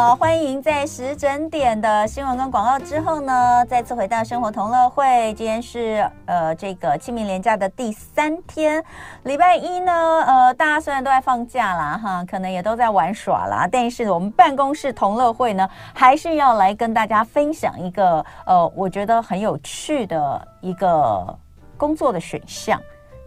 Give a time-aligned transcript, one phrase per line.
[0.00, 5.34] 好，欢迎在十整点的新闻跟广告之后呢，再次回到生活同乐会。
[5.34, 8.82] 今天是呃这个清明连假的第三天，
[9.24, 9.92] 礼拜一呢，
[10.26, 21.38] 呃大家虽然都在放假啦，哈，可能也都在玩耍啦，但是我们办公室同乐会呢，还是要来跟大家分享一个呃我觉得很有趣的一个
[21.76, 22.80] 工作的选项。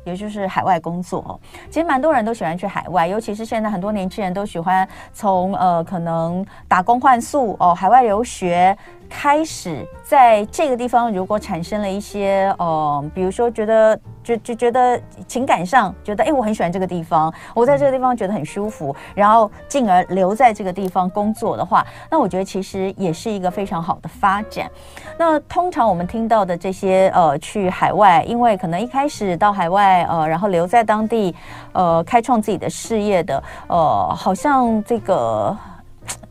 [0.03, 1.39] 也就是海外工作，
[1.69, 8.77] 其实蛮多人都喜欢去海外，尤其是现在很多年轻人都喜欢从呃可能打工换宿哦，海外留学。
[9.15, 24.69] 开始在这个地方，如果产生了一些呃，比如说觉得就就觉得情感上觉得哎，我很喜欢这个地方，我在这个地方觉得很舒服，然后进而留在这个地方工作的话，那我觉得其实也是一个非常好的发展。
[25.15, 31.33] 那通常我们听到的这些呃，去海外，因为可能一开始到海外呃，然后留在当地
[31.71, 35.55] 呃，开创自己的事业的呃，好像这个。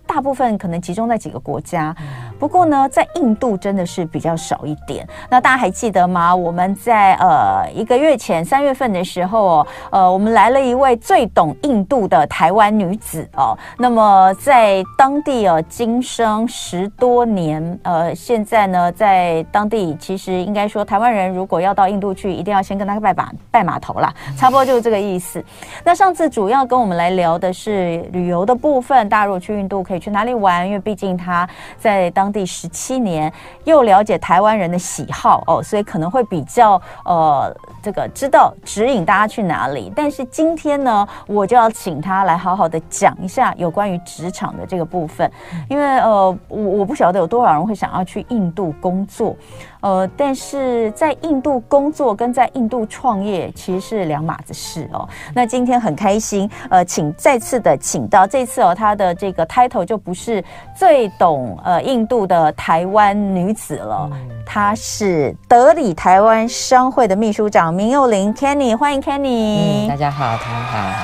[0.05, 1.97] 大部分可能集中在几个国家，
[2.43, 5.07] 不过呢，在印度真的是比较少一点。
[5.31, 6.35] 那大家还记得吗？
[6.35, 13.57] 我们在呃一个月前三月份的时候，呃，我们来了一位最懂印度的台湾女子哦。
[13.79, 25.41] 那么在当地呃经生十多年，呃，现在呢在当地其实应该说，台湾人如果要到印度去，一定要先跟他拜把拜码头啦，差不多就是这个意思。
[25.85, 30.03] 那上次主要跟我们来聊的是旅游的部分，大家如果去印度可以。
[30.03, 30.67] 去哪里玩？
[30.67, 33.33] 因为毕竟他在当地十七年，
[33.65, 39.93] 又了解台湾人的喜好哦，所以可能会比较呃，这个知道指引大家去哪里。
[39.95, 45.31] 但是今天呢，我就要请他来好好的讲一下有关于职场的这个部分，
[45.69, 49.37] 因为呃，我我不晓得有多少人会想要去印度工作。
[49.83, 55.09] 呃，但是在印度工作跟在印度创业其实是两码子事哦。
[55.35, 60.43] 那今天很开心，呃，请再次的请到这次哦，他的这个 title 就不是
[60.77, 64.09] 最懂呃印度的台湾女子了，
[64.47, 69.87] 她是德里台湾商会的秘书长明又伶 Kenny，欢迎 Kenny。
[69.87, 70.61] 嗯，大家好，大家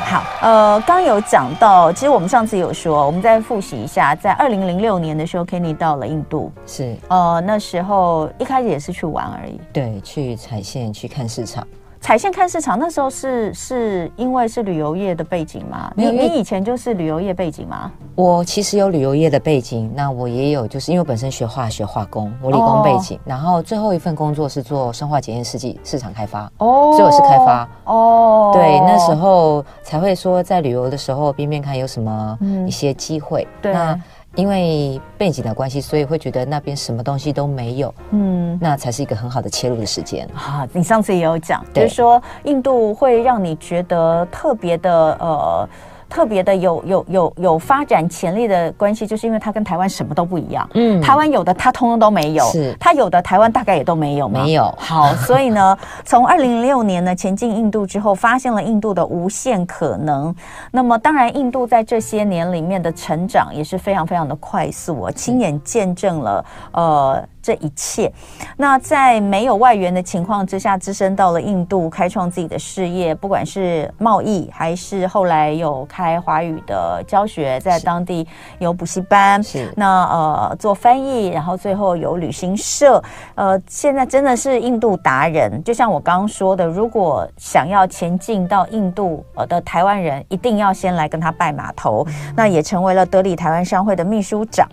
[0.08, 0.18] 好。
[0.18, 8.67] 好，呃，刚有讲到，其实我们上次有说，我们再复习一下，在二零零六年的时候，Kenny 到了印度，是，呃，那时候一开始。
[8.68, 11.66] 也是去玩而已，对，去踩线去看市场，
[12.00, 12.78] 踩线看市场。
[12.78, 15.92] 那时候是是因为是旅游业的背景吗？
[15.96, 17.90] 你你以前就是旅游业背景吗？
[18.14, 33.72] 我其实有旅游业的背景，那我也有，就是因为我本身学化学化工，我理工背景，哦、然后最后一份工作是做生化检验试剂市场开发，哦，所以我是开发，哦，对，那时候才会说在旅游的时候边边看有什么一些机会，嗯、对。
[33.72, 34.00] 那
[34.34, 40.66] 因为背景的关系，所以会觉得那边什么东西都没有，嗯，那才是一个很好的切入的时间啊。
[40.72, 45.68] 你上次也有讲，就是说印度会让你觉得特别的呃。
[46.08, 50.68] 特别的有有有有发展潜力的关系，就是因为它跟台湾什么都不一样。
[50.74, 54.28] 嗯，台湾有的它通通都没有，是它有的台湾大概也都没有。
[54.28, 54.74] 没有。
[54.78, 60.34] 好，所以呢， 从二零零六年呢前进印度之后，发现了印度的无限可能。
[60.70, 67.22] 那么当然，印度在这些年里面的成长也是非常非常的快速，我亲眼见证了呃。
[67.48, 68.12] 这一切，
[68.58, 78.28] 那在没有外援的情况之下，只身到了印度，开创自己的事业，不管是贸易，还是后来有开华语的教学，在当地
[78.58, 83.02] 有补习班，是那呃做翻译，然后最后有旅行社，
[83.34, 85.64] 呃，现在真的是印度达人。
[85.64, 94.68] 就像我刚刚说的，如果想要前进到印度呃的台湾人，一定要先来跟他拜码头，嗯、那也成为了德里台湾商会的秘书长。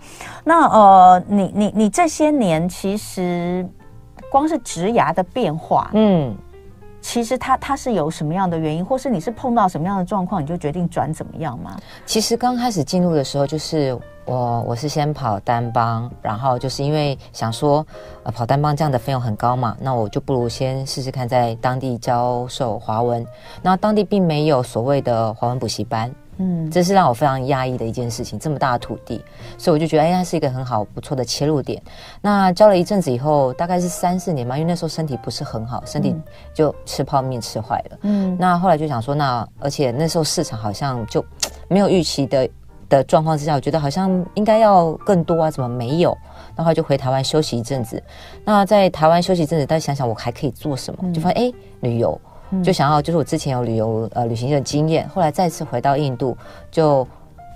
[0.48, 3.68] 那呃，你你你这些年其实
[4.32, 6.36] 光是职涯的变化，嗯，
[7.02, 11.76] 其实它它是有什么样的原因，或是你是碰到什么样的状况，你就决定转怎么样吗？
[12.06, 17.84] 其实刚开始进入的时候，就是我我是先跑单帮，然后就是因为想说，
[18.22, 23.26] 呃，跑单帮这样的费用很高嘛，那我就不如先试试看在当地教授华文。
[23.64, 26.14] 那当地并没有所谓的华文补习班。
[26.38, 28.38] 嗯，这是让我非常压抑的一件事情。
[28.38, 29.24] 这么大的土地，
[29.58, 31.82] 所以我就觉得，哎，它是一个很好、不错的切入点。
[32.22, 36.16] 那教了一阵子以后，大概是三四年吧，因为那时候身体不是很好，身体
[36.54, 37.98] 就吃泡面吃坏了。
[38.02, 41.24] 嗯，那后来就想说，那而且那时候市场好像就
[41.68, 42.50] 没有预期的
[42.90, 46.18] 的状况之下，我觉得好像应该要更多啊，怎么没有？
[46.56, 48.02] 然后就回台湾休息一阵子。
[48.44, 52.20] 那在台湾休息一阵子，再想想我还可以做什么，就发现哎，旅游。
[52.64, 56.38] 就想要，就是我之前有旅游呃旅行的经验，后来再次回到印度，
[56.72, 57.08] 就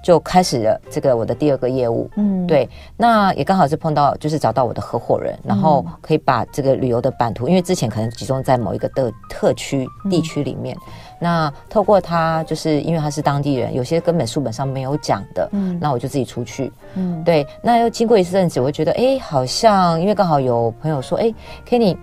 [0.04, 2.10] 就开始了这个我的第二个业务。
[2.16, 10.76] 嗯，对，那也刚好是碰到，就是找到我的合伙人，然后可以把这个旅游的版图，因为之前可能集中在某一个的特区地区里面。
[11.22, 17.46] 那透过他，就是因为他是当地人，有些根本书本上没有讲的，嗯，那我就自己出去，嗯，对。
[17.62, 21.34] 那又经过一阵子，我觉得，哎，好像因为刚好有朋友说，哎
[21.68, 21.98] ，Kenny，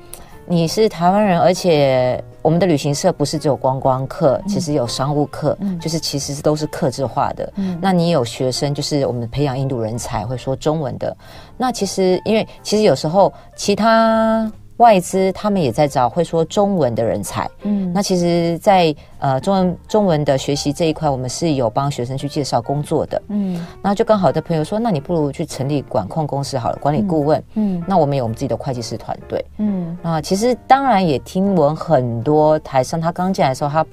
[0.44, 7.52] 你是台湾人，而且我们的旅行社不是只有观光客，其实有商务客，嗯，就是其实都是客制化的。
[7.56, 11.16] 嗯，那你有学生，就是我们培养印度人才会说中文的。
[11.56, 14.48] 那其实，因为其实有时候其他。
[14.78, 33.86] 外资他们也在找会说中文的人才，嗯，那其实在，在呃中文中文的学习这一块，我们是有帮学生去介绍工作的，嗯，那就刚好的朋友说，那你不如去成立管控公司好了，管理顾问，嗯，嗯，那我们有我们自己的会计师团队，嗯，那其实当然也听闻很多台商他刚进来的时候，他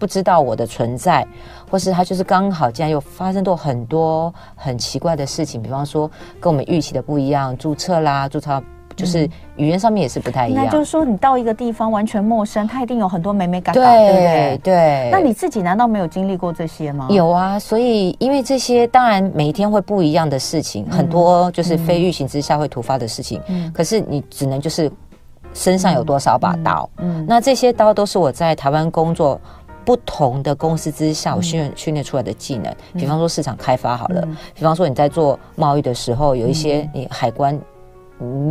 [0.00, 1.24] 不知道我的存在，
[1.70, 6.10] 或是他就是刚好竟然又发生过很多很奇怪的事情，比方说
[6.40, 8.60] 跟我们预期的不一样，注册啦，注册。
[9.02, 14.60] 就是语言上面也是不太一样，那就是说你到一个地方完全陌生，他一定有很多眉眉角角，对不对？
[14.62, 15.08] 对。
[15.10, 17.08] 那你自己难道没有经历过这些吗？
[17.10, 23.40] 有啊，所以因为这些当然每一天会不一样的事情，很多就是非预期之下会突发的事情。
[23.48, 23.72] 嗯。
[23.74, 24.88] 可是你只能就是
[25.52, 29.40] 身上有多少把刀，嗯，那这些刀都是我在台湾工作
[29.84, 32.72] 不同的公司之下我训练训练出来的技能。
[32.94, 34.22] 比方说市场开发好了，
[34.54, 37.58] 比方说你在做贸易的时候，有一些你海关。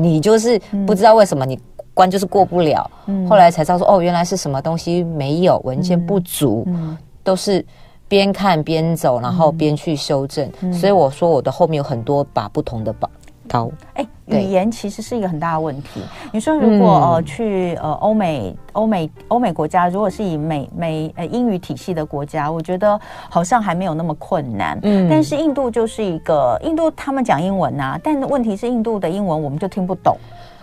[0.01, 1.59] 你就是不知道为什么你
[1.93, 7.65] 关就是过不了，嗯、后来才知道说哦，原来是什么东西没有文件不足，嗯、都是
[8.07, 10.49] 边看边走，然后边去修正。
[10.61, 13.09] 嗯、所以我说我的后面有很多把不同的把
[13.51, 13.69] 刀。
[13.95, 16.01] 哎、欸，语言其实是一个很大的问题。
[16.31, 22.99] 你说如果呃去呃欧美欧美欧美国家，如果是以美美呃英语体系的国家，我觉得
[23.29, 24.79] 好像还没有那么困难。
[24.83, 30.15] 嗯，但是印度就是一个印度，他们讲英文啊，但问题是印度的英文我们就听不懂，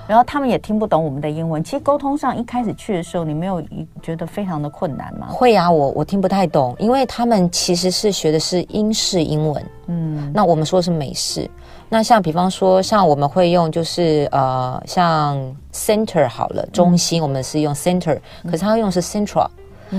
[0.07, 1.63] 然后他们也听不懂我们的英文。
[1.63, 3.63] 其实沟通上一开始去的时候，你没有
[4.03, 5.27] 觉得非常的困难吗？
[5.31, 11.49] 会啊，我我听不太懂，因为他们其实是学的是英式英文，嗯，那我们说的是美式。
[11.89, 15.39] 那像比方说，像我们会用就是呃，像
[15.73, 19.49] center 好了，中心我们是用 center，可是他用的是 central，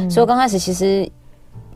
[0.09, 1.09] 所以我刚开始其实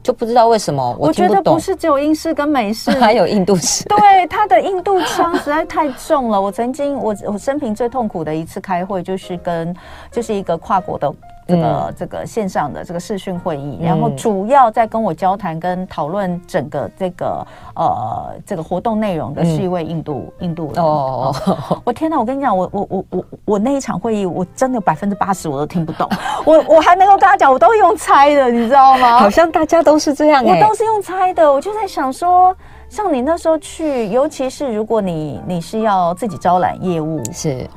[0.04, 0.96] 就不知道为什么。
[1.00, 3.86] 我觉得不是只有英式跟美式， 还有印度式。
[3.90, 6.40] 对，他的印度腔实在太重了。
[6.40, 9.76] 我曾经我我生平最痛苦的一次开会，就是跟
[10.12, 11.12] 就是一个跨国的。
[11.48, 17.46] 这个、嗯、这个线上的这个视讯会议，然后主要在跟我交谈跟讨论整个这个
[17.76, 22.18] 呃这个活动内容的是一位印度、嗯、印度人哦，哦， 我天哪！
[22.18, 26.10] 我跟你讲，我我我我我那一场会议，我真的百分之八十我都听不懂，
[26.46, 29.18] 我我还能够跟他讲，我都用猜的，你知道吗？
[29.20, 31.52] 好像大家都是这样、欸，我都是用猜的。
[31.52, 32.56] 我就在想说，
[32.90, 37.68] 像你那时候去，尤其是如果你你是要自己招揽业务，是。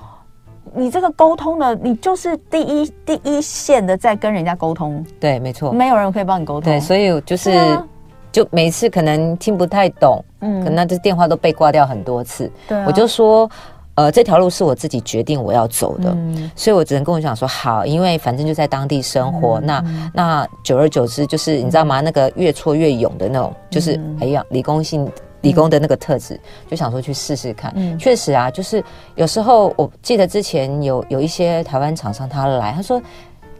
[0.76, 7.86] 你这个沟通的，你就是第一第一线的在跟人家沟通，对，没错，没有人可以帮你沟通，对，所以就是、啊、
[8.30, 13.50] 就每次可能听不太懂，嗯，可能那这电话都被挂掉很多次，对、啊，我就说，
[13.94, 22.00] 呃，这条路是我自己决定我要走的，嗯、所以我只能跟我讲说好，因为反正就在当地生活，嗯、那那久而久之就是你知道吗？
[22.00, 25.10] 那个越挫越勇的那种，就是、嗯、哎呀，理工性。
[25.42, 27.72] 理工的那个特质，就想说去试试看。
[27.76, 28.82] 嗯，确实啊，就是
[29.14, 33.00] 有时候我记得之前有有一些台湾厂商他来，他说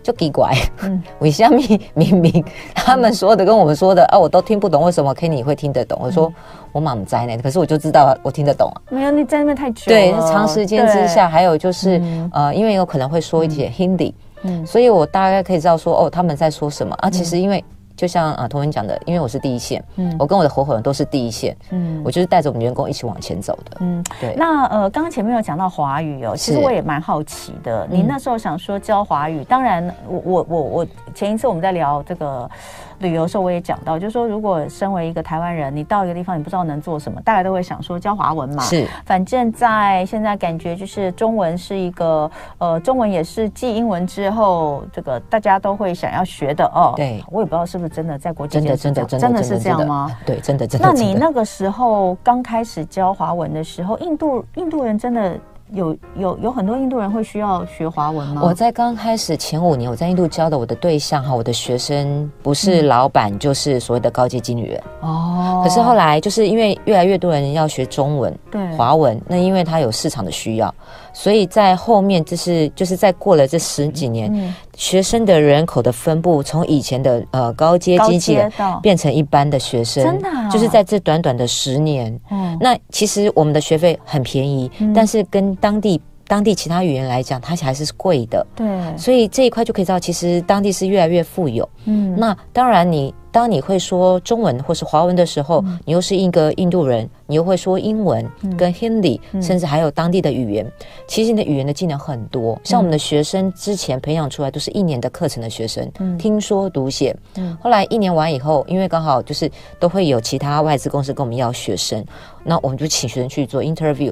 [0.02, 0.52] 就奇怪，
[0.83, 1.59] 嗯， 为什么
[1.95, 5.99] 明明他们说的跟我们说的啊，我都听不懂，为什么 Kenny 会听得懂？
[6.02, 6.33] 我说
[6.73, 8.76] 我满在呢，可是我就知道我听得懂啊。
[8.90, 9.87] 没有，你在那边太久了。
[9.87, 12.00] 对，长时间之下，还有就是
[12.33, 17.11] 呃，因为有可能会说一些 Hindi，嗯，所以我大概可以知道说哦，他们在说什么啊。
[17.11, 17.62] 其实因为。
[17.97, 24.35] 就像啊，同文讲的，因为我是第一线，嗯，我跟我的合伙人都是第一线，嗯，我就是带着我们员工一起往前走的，嗯，对。
[24.37, 32.50] 那呃，刚刚前面有讲到华语哦，其实我也蛮好奇的，你那时候想说教华语，当然，我我我我前一次我们在聊这个。
[32.99, 38.62] 旅游的时候我也讲到，就是说，如果身为一个台湾人，你到一个地方，你不知道能做什么，大家都会想说教华文嘛。
[38.62, 46.95] 是，反正在现在感觉就是中文是一个，呃，中文也是继英文之后，这个大家都会想要学的哦。
[46.97, 50.17] 对，我也不知道是不是真的在国际真的真的真的真的是这样吗？
[50.25, 50.87] 对，真的真的。
[50.87, 55.38] 那你那个时候刚开始教华文的时候，印度印度人真的？
[55.73, 58.42] 有有有很多印度人会需要学华文吗？
[58.44, 65.62] 我在刚开始前五年，我在印度教的我的对象哈，我的学生不是老板，就是所谓的高阶经理人哦。
[65.64, 70.73] 可是后来就是因为越来越多人要学中文，对，华文，那因为它有市场的需要，
[71.18, 78.38] 所以在后面就是就是在过了这十几年，嗯、学生的人口的分布从以前的呃高阶经济
[78.82, 85.99] 变成一般的学生，真的、啊，就是在这短短的十年，嗯，那其实我们的学费很便宜，嗯、但是跟当地。
[86.28, 88.44] 当地其他语言来讲，它还是贵的。
[88.56, 88.66] 对，
[88.99, 91.68] 所以这一块就可以知道，其实当地是越来越富有。
[91.85, 98.26] 嗯，那当然你，你当你会说中文或是华文的时候，嗯、你又是一个印度人，你又会说英文
[98.57, 100.64] 跟 Hindi，、嗯、甚至还有当地的语言。
[100.64, 100.73] 嗯、
[101.07, 102.59] 其实你的语言的技能很多。
[102.64, 107.14] 像我们的学生之前培养出来都是一年的课程的学生，嗯、听说读写。
[107.35, 112.02] 嗯，后来一年完以后，因为刚好就是都会有其他外资公司跟我们要学生，
[112.43, 114.11] 那我们就请学生去做 interview。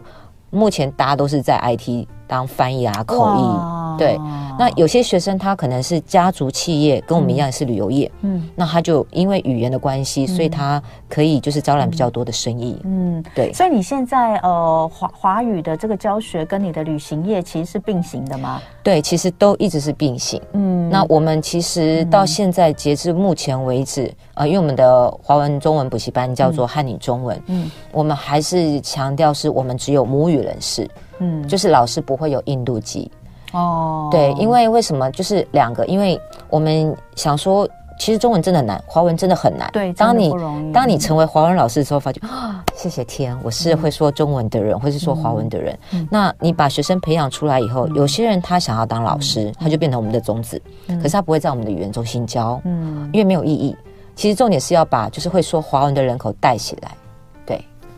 [0.51, 4.19] 目前大家都是在 IT 当翻译啊，口译，对。
[4.57, 13.53] 那有些学生他可能是家族企业，跟我们一样是旅游业，嗯，那他就因为语言的关系，嗯、所以他可以就是招揽比较多的生意，嗯，对。
[13.53, 18.63] 所以你现在呃华华语的这个教学跟你的旅行业其实是并行的吗？
[18.85, 20.41] 对，其实都一直是并行。
[20.53, 33.11] 嗯，那我们其实到现在截至目前为止，呃，因为我们的华文中文补习班叫做汉语中文，嗯，我们还是强调是我们只有母语人士，嗯，就是老师不会有印度籍。
[33.53, 35.87] 哦，对，因为为什么就是两个？
[35.87, 37.69] 因为我们想说，
[38.01, 39.71] 其实中文真的难，华文真的很难。
[39.73, 40.35] 对，当你
[40.73, 45.79] 当你成为华文老师的时候，发觉啊，谢谢天，我是会说中文的人，或是说华文的人。
[46.11, 53.77] 那你把学生培养出来以后，有些人他想要当老师，他就变成我们的种子，可是他不会在我们的语言中心教，嗯，因为没有意义。
[54.17, 56.91] 其实重点是要把就是会说华文的人口带起来。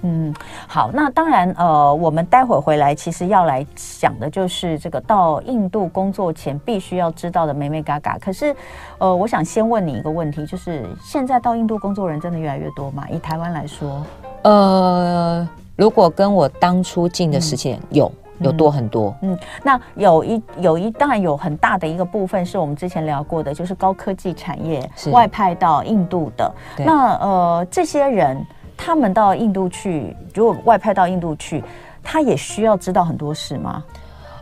[0.08, 0.32] 嗯，
[0.68, 8.16] 好，那当然，呃，我们待会儿回来，其实要来讲的就是这个到印度工作前必须要知道的美美嘎嘎。
[8.18, 8.54] 可是，
[8.98, 13.04] 呃，我想先问你一个问题，就是现在到印度工作人真的越来越多吗？
[13.10, 14.00] 以台湾来说，
[14.42, 26.54] 呃，如果跟我当初进的时间、嗯、有有多很多，嗯，那有一有一当然有很大的一个部分是我们之前聊过的，就是高科技产业外派到印度的。
[26.78, 28.40] 那呃，这些人。
[28.76, 31.62] 他们到印度去，如果外派到印度去，
[32.02, 33.82] 他也需要知道很多事吗？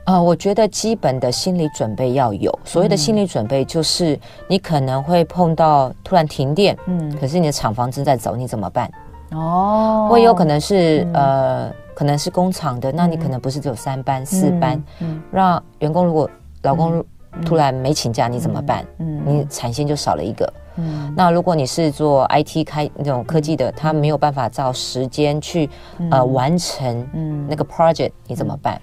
[0.05, 2.53] 呃，我觉得基本的心理准备要有。
[2.62, 8.91] 所谓的心理准备，就是你可能会碰到突然停电，嗯，可是你的厂房正在走，你怎么办？
[9.33, 16.29] 哦，会有可能是、嗯、呃，可能是工厂的，那你可能不是只有三班、嗯、四班，嗯，让员工如果
[16.62, 17.03] 劳工
[17.45, 18.85] 突然没请假，你怎么办？
[18.99, 20.53] 嗯，你产线就少了一个。
[20.76, 25.71] 嗯，那如果你是做 IT 开那种科技的，他没有办法照时间去
[26.11, 27.47] 呃完成嗯。
[27.49, 28.81] 那个 project，你怎么办？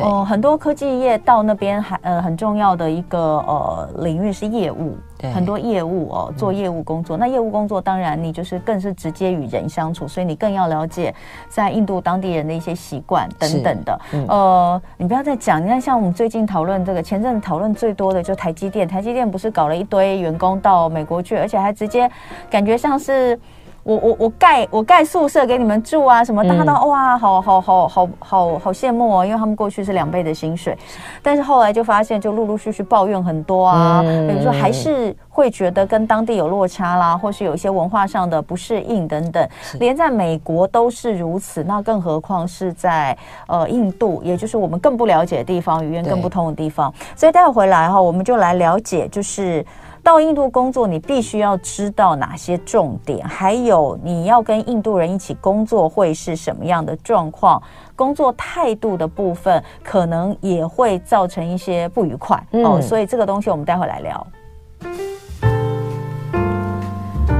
[0.00, 7.16] 哦，很多科技业到那边还呃很重要的一个呃领域是业务，对很多业务哦做业务工作。
[7.16, 11.14] 嗯、那业务工作当然你就是更是直接与人相处，所以你更要了解
[11.48, 14.00] 在印度当地人的一些习惯等等的。
[14.12, 22.10] 嗯、呃，你不要再讲，你看像我们最近讨论这个，前阵讨论最多的就台积电，台积电不是搞了一堆员工到美国去，而且还直接
[22.50, 23.38] 感觉像是。
[23.82, 30.76] 我我我盖我盖宿舍给你们住啊，什么大家都哇，好好好好好好羡慕哦，因为他们过去是两倍的薪水，
[31.22, 39.48] 但是后来就发现就陆陆续续抱怨很多啊，比如说还是会觉得跟当地有落差啦，或是有一些文化上的不适应等等，
[39.80, 43.16] 连在美国都是如此，那更何况是在
[43.46, 49.64] 呃印度，也就是我们更不了解的地方，语言更不通的地方，所以待会回来哈，我们就来了解就是。
[50.08, 53.28] 到印度工作，你必须要知道哪些重点？
[53.28, 57.62] 还有你要跟印度人一起工作会是什么样的状况？
[57.94, 62.80] 工作态度的部分可能也会造成一些不愉快、嗯、哦。
[62.80, 64.26] 所以这个东西我们待会来聊。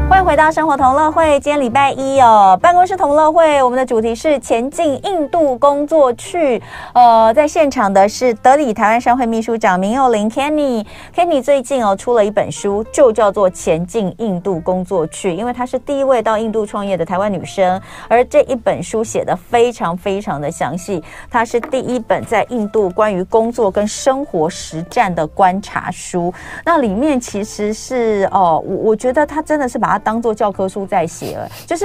[0.09, 6.61] 欢迎回到生活同乐会，今天礼拜一哦，办公室同乐会，我们的主题是前进印度工作去。
[6.95, 26.33] 呃，在现场的是德里台湾商会秘书长明幼玲 Kenny，Kenny 最近哦出了一本书，就叫做《前进印度工作去》，因为她是第一位到印度创业的台湾女生，而这一本书写的非常非常的详细，它是第一本在印度关于工作跟生活实战的观察书。
[26.65, 29.98] 那里面其实是哦，我我觉得他真的是把它。
[29.99, 31.85] 当做教科书在写了，就是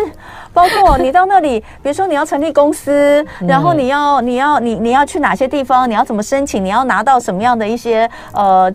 [0.53, 8.73] 包括你到那里，比如说你要成立公司，然后你要你要你你要去哪些地方，你要怎么申请，你要拿到什么样的一些呃。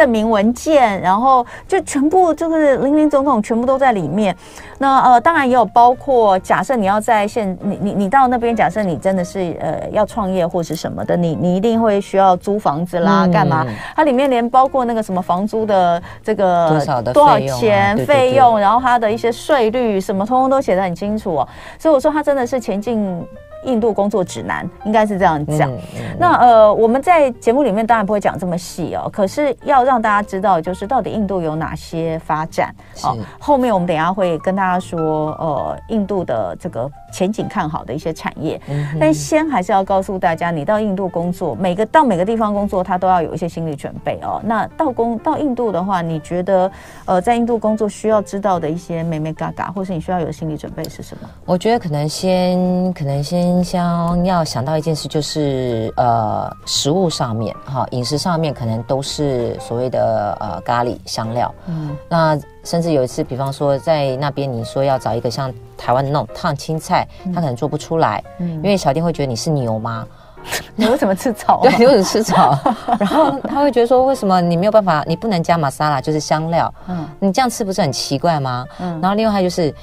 [0.00, 4.34] 证明文件，然后就全部就是零零总总全部都在里面。
[4.78, 13.66] 那呃，当然也有包括假设你要在现你你你到那边，假设你真的是呃要创业或是什么的，你你一定会需要租房子啦，干嘛？
[13.94, 21.48] 它里面连包括那个什么房租的这个多少的多少钱费用，然后它的一些税率什么，通通都写得很清楚哦。
[21.78, 23.22] 所以我说它真的是前进。
[23.64, 25.70] 印度工作指南应该是这样讲。
[25.70, 32.74] 嗯嗯、那呃，我们在节目里面当然不会讲这么细哦，可是要让大家知道，就是到底印度有哪些发展。
[33.02, 38.60] 哦，后面我们等一下会跟大家说，呃，印度的这个前景看好的一些产业。
[38.68, 44.40] 嗯、但先还是要告诉大家，你到印度工作，每个到每个地方工作，他都要有一些心理准备哦。
[44.44, 46.70] 那到工到印度的话，你觉得
[47.04, 51.28] 呃，在印度工作需要知道的一些美眉嘎嘎，或是你需要有心理准备是什么？
[51.44, 53.49] 我觉得可能先，可能先。
[53.50, 61.52] 冰箱要想到一件事，就是呃，食物上面哈，饮食上面可能都是所谓的呃咖喱香料。
[61.66, 67.04] 嗯，那甚至有一次，比方说在那边，你说要找一个像台湾的那种烫青菜，
[67.34, 70.06] 他可能做不出来，嗯，因为小店会觉得你是牛吗？
[70.76, 71.58] 你为什么吃草？
[71.66, 72.56] 对，你为什么吃草？
[73.00, 76.72] 然后他会觉得说，为什么你没有办法，你不能加玛莎拉，就是香料？
[76.86, 78.64] 嗯，你这样吃不是很奇怪吗？
[78.78, 79.74] 嗯，然后另外还就是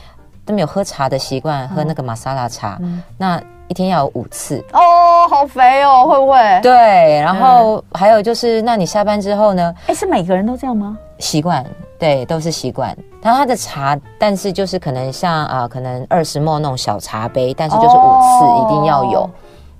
[0.45, 3.43] 都没有喝茶的习惯，喝那个玛莎拉茶，嗯，那。
[3.67, 6.37] 一天要有五次哦，好肥哦，会不会？
[6.61, 9.73] 对，然后还有就是，那你下班之后呢？
[9.87, 10.97] 哎，是每个人都这样吗？
[11.19, 11.65] 习惯，
[11.99, 12.95] 对，都是习惯。
[13.21, 19.21] 他他的茶，但是就是可能像啊、呃，可能二十 ml 那种小茶杯，但是就是五次一定要有。
[19.21, 19.29] 哦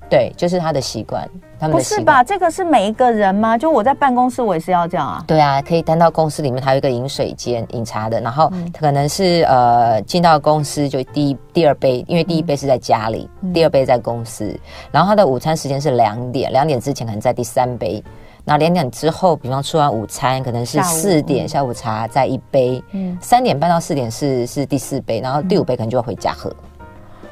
[0.09, 1.29] 对，就是他的习惯，
[1.59, 1.77] 他们的。
[1.77, 2.23] 不是吧？
[2.23, 3.57] 这个是每一个人吗？
[3.57, 5.23] 就我在办公室，我也是要这样啊。
[5.27, 14.57] 对啊，可以单到公司里面，还有一个饮水间饮茶的，然后可能是呃进到公司就第一第二杯，因为第一杯是在家里，嗯、第二杯在公司，
[14.91, 18.03] 然后他的午餐时间是两点，两点之前可能在第三杯，
[18.43, 26.51] 那两点之后，比方吃完午餐可能是四点下午茶再一杯，嗯，三点半到四点是是第四杯，然后第五杯可能就要回家喝。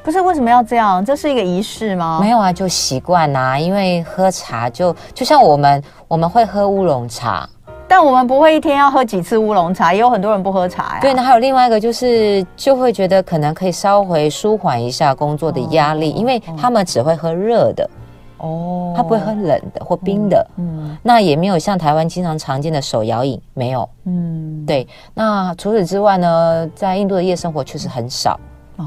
[0.06, 1.04] 不是为什么要这样？
[1.04, 2.20] 这是一个仪式吗？
[2.20, 3.58] 没有啊，就习惯呐。
[3.58, 7.44] 因为喝茶就就像我们我们会喝乌龙茶，
[7.88, 9.92] 但我们不会一天要喝几次乌龙茶。
[9.92, 10.98] 也有很多人不喝茶呀。
[11.00, 17.90] 对，那还有另外一个就是，就会觉得可能可以稍微舒缓一下工作的压力，哦、因为他们只会喝热的
[18.38, 20.46] 哦，他不会喝冷的或冰的。
[20.56, 23.88] 嗯，那也没有像台湾经常常见的手摇饮，没有。
[24.04, 24.86] 嗯，对。
[25.14, 28.38] 那除此之外呢，在印度的夜生活确实很少，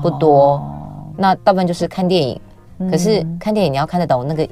[0.02, 0.54] 不多。
[0.54, 0.86] 哦
[1.20, 2.42] 那大部分就是看电影，
[2.90, 4.50] 可是看电影你要看得懂那个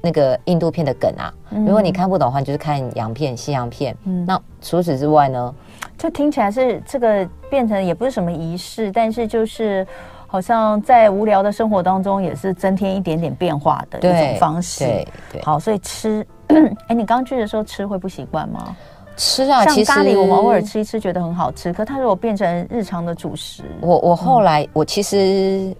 [0.00, 1.32] 那个印度片的梗啊。
[1.50, 3.94] 如果你看不懂的话，你就是看洋片、西洋片。
[4.26, 5.54] 那除此之外呢，
[5.98, 9.86] 就听起来是这个变成也不是什么仪式，但是就是
[10.26, 14.84] 好像在无聊的生活当中也是增添一点点变化的一种方式。
[14.84, 15.42] 对对。
[15.42, 16.26] 好，所以吃，
[16.88, 18.74] 哎，你刚去的时候吃会不习惯吗？
[19.16, 21.72] 吃啊，像咖喱，我们偶尔吃一吃觉得很好吃。
[21.72, 25.74] 可它如果变成日常的主食，我我后来、嗯、我其实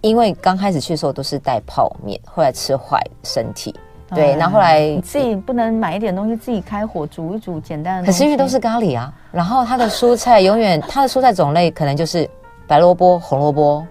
[0.00, 3.74] 因为刚开始去的时候都是带泡面，后来吃坏身体。
[4.14, 8.06] 对，然后后来你自己不能买一点东西自己开火煮一煮简单的。
[8.06, 12.26] 可是因为都是咖喱啊，然后它的蔬菜永远它的蔬菜种类可能就是
[12.66, 13.86] 白萝卜、红萝卜，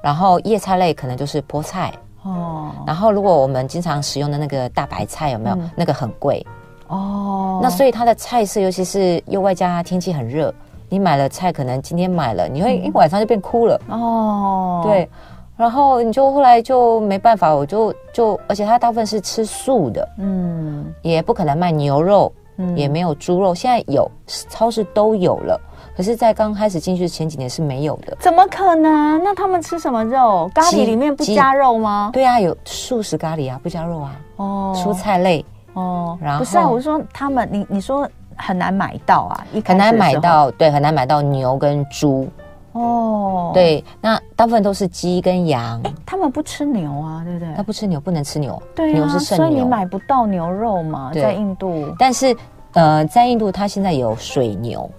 [0.00, 2.70] 然后叶菜类可能就是菠菜哦。
[2.86, 5.56] 然后如果我们经常使用的那个大白菜有没有？
[5.56, 6.46] 嗯、那个很贵。
[6.86, 10.54] 哦，那所以它的菜色，尤其是又外加天气很热，
[10.92, 13.80] 你买了菜，可能今天买了，你会一晚上就变枯了。
[13.88, 15.08] 哦，对，
[15.56, 24.06] 然后你就后来就没办法，我就就，而且他大部分是吃素的，嗯，也不可能卖牛肉，嗯，也没有猪肉，现在有
[24.50, 25.58] 超市都有了，
[25.96, 28.14] 可是，在刚开始进去前几年是没有的。
[28.20, 29.24] 怎么可能？
[29.24, 30.50] 那他们吃什么肉？
[30.54, 32.10] 咖喱里面不加肉吗？
[32.12, 34.20] 对啊，有素食咖喱啊，不加肉啊。
[34.36, 35.42] 哦，蔬菜类。
[35.72, 42.28] 哦，然后不是啊，我是说他们，你你说很难买到啊，很难买到，对，很难买到牛跟猪。
[42.72, 45.78] 哦，对，那大部分都是鸡跟羊。
[45.84, 47.48] 哎，他们不吃牛啊，对不对？
[47.54, 48.60] 他不吃牛，不能吃牛。
[48.74, 51.94] 对啊，牛是圣牛，所以你买不到牛肉嘛，在印度。
[51.98, 52.34] 但是
[52.72, 54.90] 呃，在印度，它现在有水牛，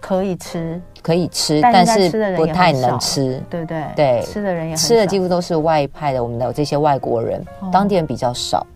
[0.00, 3.84] 可以吃，可以吃，但是不太能吃，对不对？
[3.94, 8.66] 对，吃的人也吃的几乎都是外派的，我们的这些外国人，当地人比较少。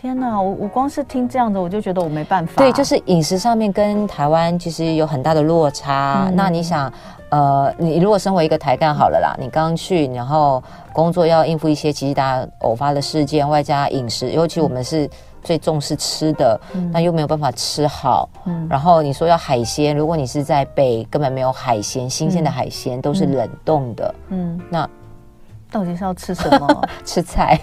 [0.00, 2.54] 天哪，我我光是听这样的，我就觉得我没办法。
[2.56, 6.24] 对，就是饮食上面跟台湾其实有很大的落差。
[6.26, 6.90] 嗯、那你想，
[7.28, 10.62] 呃，你如果身为一个台干好了啦，你刚去，然后
[10.94, 15.06] 工作要应付一些其实大家偶发的事件，外加饮食，尤其我们是
[15.44, 18.26] 最重视吃的，嗯、那又没有办法吃好。
[18.46, 18.66] 嗯。
[18.70, 24.14] 然后你说要海鲜，如果你是在北，根本没有海鲜，新鲜的海鲜都是冷冻的。
[24.30, 24.58] 嗯。
[24.70, 24.88] 那。
[25.70, 26.82] 到底是要吃什么？
[27.04, 27.58] 吃菜，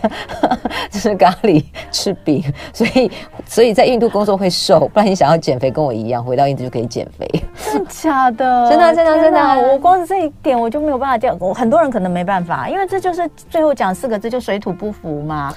[0.92, 2.44] 吃 咖喱，吃饼，
[2.74, 3.12] 所以
[3.46, 7.28] 所以在印度工作会瘦，不然你想要减肥，跟我一样，回到印度就可以减肥。
[7.72, 8.70] 真的假的？
[8.70, 15.54] 真的真的真的，我光是这一点我就没有办法讲，我很多人可能没办法，因为这就是最后讲四个字，就水土不服嘛。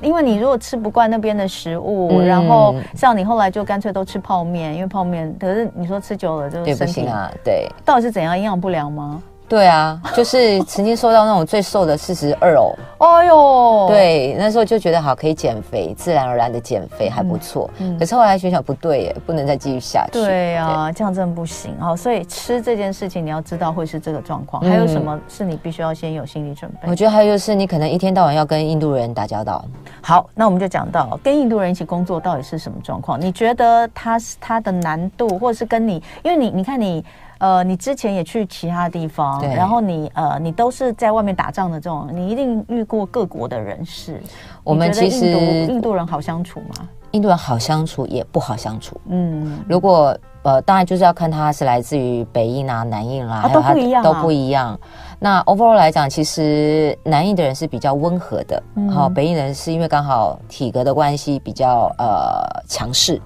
[0.00, 9.22] 因为你如果吃不惯那边的食物，嗯、然后像你后来就干脆都吃泡面，因为泡面，可是你说吃久了就身体啊，对，到底是怎样营养不良吗？
[9.48, 12.72] 对啊，就是曾经瘦到那种最瘦的四十二哦。
[12.98, 17.68] 哎呦，对，那时候就觉得好可以减肥，自然而然的减肥还不错。
[17.78, 20.12] 嗯，可是后来想想不对耶，不能再继续下去。
[20.12, 21.76] 对啊，这样真的不行。
[21.80, 24.62] 哦，所以吃这件事情你要知道会是这个状况。
[24.62, 26.88] 还有什么是你必须要先有心理准备？
[26.88, 29.62] 我觉得还有就是你可能一天到晚要跟印度人打交道。
[30.00, 33.20] 好，那我们就讲到跟印度人一起工作到底是什么状况？
[33.20, 37.04] 你觉得他是他的难度，或者是跟你，因为你你看你。
[37.42, 44.22] 呃，你之前也去其他地方，然后你呃，你都是在外面打仗的这种，你一定遇过各国的人士。
[44.62, 46.88] 我们其实印度，印度人好相处吗？
[47.10, 48.96] 印度人好相处也不好相处。
[49.08, 54.78] 嗯，如果呃，当然就是要看他是来自于北印啊、南印啦、啊，都不一样，都不一样。
[55.18, 58.62] 那 overall 来讲，其实南印的人是比较温和的，
[58.94, 63.20] 好、嗯，北印人是因为刚好体格的关系比较呃强势。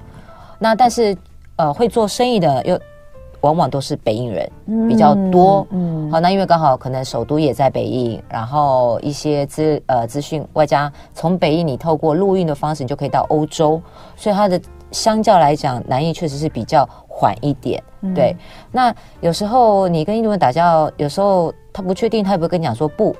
[0.59, 1.14] 那但是
[1.57, 2.81] 呃，会做生意的又。
[3.46, 4.50] 往往都是北印人
[4.88, 13.80] 比较多，嗯，好，那因为刚好可能首都也在北印，然后一些资呃资讯外加从北印你透过陆运的方式，你就可以到欧洲，
[14.16, 17.80] 所以它的相较来讲，南印确实是比较缓一点，
[18.16, 18.35] 对。
[18.37, 18.38] 嗯、
[18.72, 23.14] 那有时候你跟印度人打交道，有时候他不确定，他也不会跟你讲说不，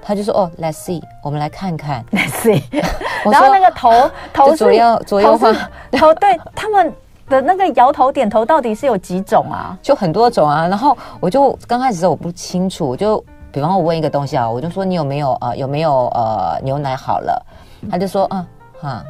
[0.00, 2.62] 他就说哦，Let's see，我们来看看， Let's see，
[3.28, 3.90] 然后那个头
[4.32, 5.52] 头是左右左右晃，
[5.90, 6.92] 头对他们。
[7.32, 9.76] 的那个摇头点头到底是有几种啊？
[9.82, 10.66] 就很多种啊。
[10.68, 17.44] 然后我就刚开始的时候我不清楚，我就比方我问一个东西啊，我就说你有没有呃有没有呃牛奶好了？
[17.90, 18.46] 他就说嗯
[18.80, 19.04] 哈，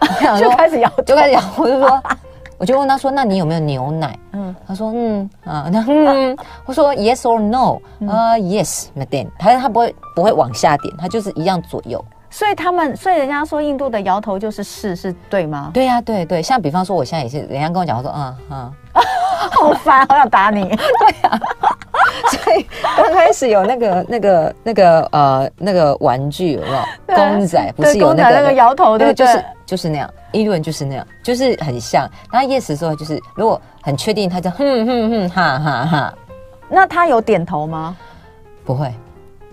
[0.40, 1.40] 就开始摇，就开始摇。
[1.56, 2.02] 我就说，
[2.58, 4.18] 我就问他说，那你有没有牛奶？
[4.32, 7.78] 嗯，他说嗯啊， 那嗯，我说 yes or no？
[8.10, 12.04] 啊 yes，madam，，他他不会不会往下点，他就是一样左右。
[12.30, 15.70] 所以他们，所以人家说印度的摇头就是是，是对吗？
[15.74, 16.40] 对呀、啊，对对。
[16.40, 18.72] 像比方说，我现在也是，人家跟我讲，我说嗯嗯，
[19.50, 20.64] 好烦，好想打你。
[20.64, 20.76] 对
[21.22, 21.40] 呀、啊。
[22.30, 22.64] 所以
[22.96, 27.72] 刚开始有那个那个那个呃那个玩具有没有公仔？
[27.76, 32.08] 不是有那个那个摇头的，就是就是那样，印度人就是那样，就是很像。
[32.32, 36.14] 然后 yes 的时候，就是如果很确定，他就哼哼哼哈哈哈。
[36.68, 37.96] 那他有点头吗？
[38.64, 38.92] 不会。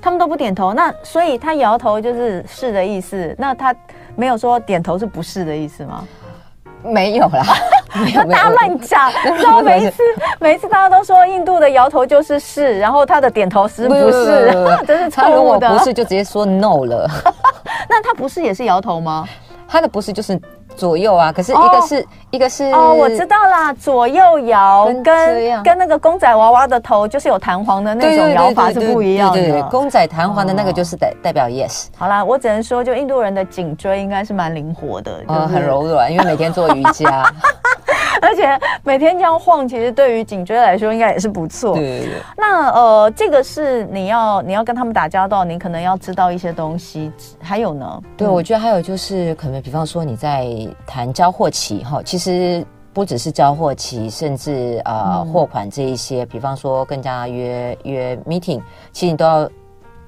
[0.08, 3.36] 他们都不点头，那所以他摇头就是是的意思。
[3.38, 3.76] 那他
[4.15, 6.08] 没有说点头是不是的意思吗？
[6.82, 7.43] 没有啦，
[8.15, 9.12] 那大家乱讲。
[9.36, 10.02] 然后每一次，
[10.39, 14.50] 每一次大家都说印度的摇头就是是，然后他的点头是不是？
[14.88, 15.28] 这 是错误的。
[15.28, 17.06] 他如果不是，就直接说 no 了。
[17.89, 19.28] 那他不是也是摇头吗？
[19.67, 20.39] 他的不是就是。
[20.76, 29.36] 左右啊，可是一个是、哦、一个是哦，我知道啦，左右摇跟跟，跟那个公仔娃娃的头就是有弹簧的那种摇法是不一样的。
[29.36, 31.88] 对，对，对，对，公仔弹簧的那个就是代代表 yes。
[31.98, 37.24] 好啦，我只能说，就印度人的颈椎应该是蛮灵活的，就很柔软，因为每天做瑜伽。
[38.22, 41.74] 而且每天这样晃，其实对于颈椎来说应该也是不错。
[41.74, 42.14] 对对对。
[42.36, 47.12] 那呃，这个是你要你要跟他们打交道，你可能要知道一些东西。
[47.42, 48.02] 还有呢？
[48.16, 50.48] 对，我觉得还有就是，可能比方说你在
[50.86, 59.50] 谈交货期哈，其实不只是交货期，甚至呃货款这一些，比方说跟人家约约 meeting，其实你都要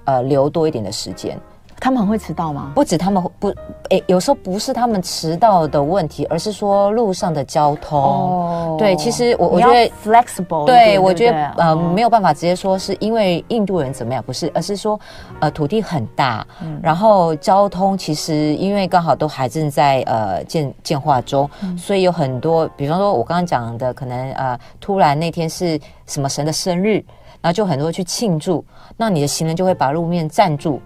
[0.06, 1.40] 呃留多一点的时间。
[1.80, 2.72] 他们会迟到吗？
[2.76, 3.54] 不止他们不，
[3.90, 8.00] 诶，有时候不是他们迟到的问题，而是说路上的交通。
[8.00, 15.00] 哦，对，其实我我觉得 flexible，对，对我觉得呃没有办法直接说是因为印度人怎么样，不是，而是说
[15.40, 26.96] 呃土地很大，嗯，然后交通其实因为刚好都还正在呃建建化中，嗯，所以有很多，比方说我刚刚讲的，可能呃突然那天是什么神的生日，
[27.42, 28.64] 然后就很多去庆祝，
[28.98, 30.82] 那你的行人就会把路面占住。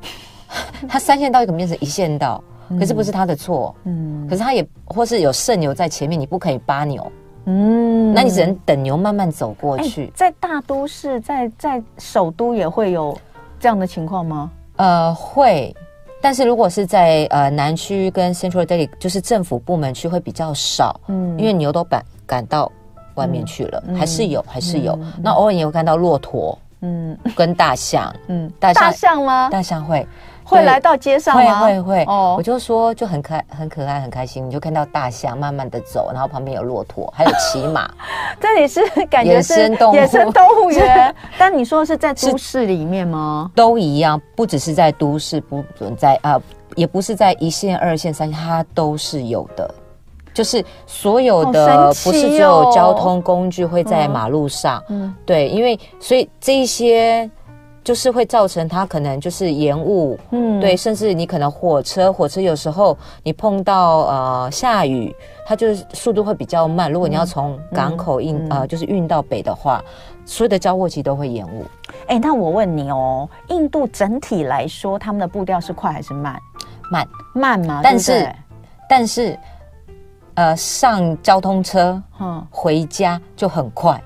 [0.88, 2.44] 他三线道一个变成一线道，
[2.80, 7.12] 可是不是他的错，嗯，可是他也或是有圣牛在前面，你不可以扒牛，
[7.46, 10.12] 嗯，那你只能等牛慢慢走过去。
[10.16, 13.18] 在大都市，在在首都也会有
[13.60, 14.52] 这样的情况吗？
[14.78, 15.76] 呃，会，
[16.22, 22.72] 但是如果是在呃南区跟 Central Delhi，就是政府部门区会比较少，嗯，因为牛都赶赶到
[23.16, 26.58] 外面去了，还是有，还是有，那偶尔也会看到骆驼。
[26.86, 29.50] 嗯，跟大象，嗯，大象，大象吗？
[29.50, 30.06] 大象会，
[30.54, 31.60] 会来到街上吗？
[31.62, 32.04] 会会会。
[32.08, 34.46] 哦，我就说就很可爱，很可爱，很开心。
[34.46, 37.90] 你就看到大象慢慢的走，然后旁边有骆驼，还有骑马。
[38.40, 41.16] 这里是 感觉是野生动物，野生动物园。
[41.38, 43.52] 但你说是在都市里面吗？
[43.56, 46.42] 都一样，不只是在都市，不准在啊、呃，
[46.76, 49.74] 也不是在一线、二线、三线，它都是有的。
[50.34, 57.30] 就是所有的不是只有交通工具会在马路上，嗯，对，因为所以这一些
[57.84, 65.14] 就是会造成它可能就是延误，嗯，对，甚至你可能火车，火车有时候你碰到呃下雨，
[65.46, 66.92] 它就是速度会比较慢。
[66.92, 69.84] 如果你要从港口运呃就是运到北的话，
[70.26, 71.66] 所有的交货期都会延误。
[72.08, 76.40] 哎，那我问你哦，印度整体来说，他们的步调是快还是慢？
[76.90, 78.36] 慢慢嘛，但是
[78.90, 79.38] 但是。
[80.36, 84.02] 呃，上交通车，嗯，回家就很快。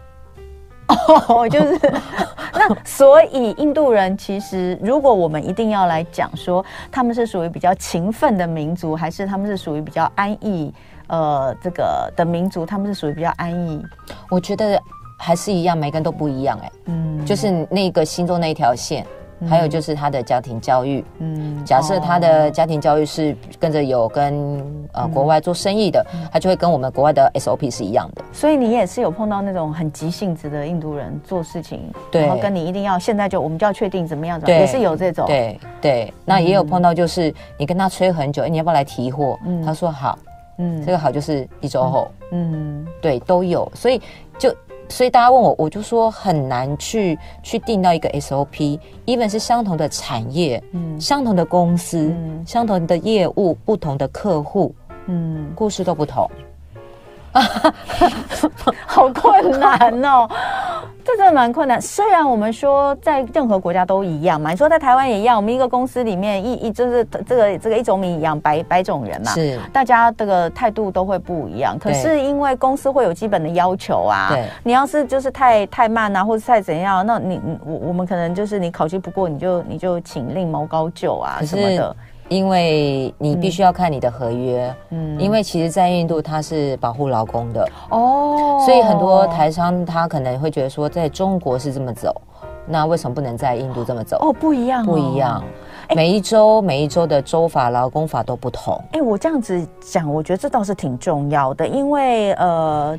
[1.28, 1.80] 哦，就是
[2.54, 10.74] 那，所以印度人其实，如果我们一定要来讲说，他们是属于比较勤奋的民族，还是他们是属于比较安逸，
[11.08, 13.84] 呃，这个的民族，他们是属于比较安逸。
[14.30, 14.82] 我觉得
[15.20, 19.06] 还是一样，每个人都不一样，欸，哎，嗯，就是那个心中那一条线。
[19.48, 28.24] 还有就是他的家庭教育，嗯，假设他的家庭教育是跟着有跟呃国外做生意的，他就会跟我们国外的 SOP 是一样的。
[28.34, 36.14] 所以你也是有碰到那种很急性子的印度人做事情，对，然后跟你一定要现在就我们就要确定怎么样，对，也是有这种，对对。
[36.26, 39.38] 那也有碰到就是你跟他催很久，哎，你要不要来提货？
[39.64, 40.18] 他说好，
[40.58, 44.02] 嗯，这个好就是一周后，嗯，对，都有，所以
[44.40, 44.56] 就。
[44.90, 54.74] 所以大家问我，我就说很难去去定到一个 SOP，even 是相同的产业，嗯，相同的公司，嗯，相同的业务，不同的客户，
[55.08, 56.30] 嗯，故事都不同。
[58.88, 60.28] 好困难哦，
[61.08, 61.82] 这真的蛮困难。
[61.82, 71.78] 虽然我们说在任何国家都一样嘛，你说在台湾也一样，我们一个公司里面一一就是这个这个一种米一样百百种人嘛，是大家这个态度都会不一样。
[71.80, 81.96] 可是因为公司会有基本的要求啊，对，你要是就是太太慢啊，或者太怎样，那你我我们可能就是你考绩不过，你就你就请另谋高就啊什么的。
[82.30, 92.14] 因为你必须要看你的合约，嗯，因为其实，在印度它是保护劳工的哦，所以很多台商他可能会觉得说，在中国是这么走，
[92.66, 94.18] 那为什么不能在印度这么走？
[94.20, 95.42] 哦，不一样，不一样，
[95.96, 98.78] 每一州每一州的州法、劳工法都不同。
[98.92, 102.98] 哎，我这样子讲，我觉得这倒是挺重要的，因为呃。